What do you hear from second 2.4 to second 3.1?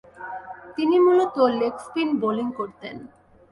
করতেন।